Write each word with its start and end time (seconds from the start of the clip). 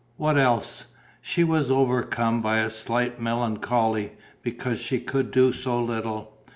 What 0.17 0.35
else? 0.35 0.87
She 1.21 1.43
was 1.43 1.69
overcome 1.69 2.41
by 2.41 2.57
a 2.61 2.71
slight 2.71 3.19
melancholy, 3.21 4.13
because 4.41 4.79
she 4.79 4.99
could 4.99 5.29
do 5.29 5.53
so 5.53 5.79
little. 5.79 6.33